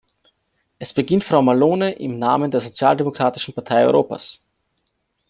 [0.79, 4.47] Es beginnt Frau Malone im Namen der Sozialdemokratischen Partei Europas.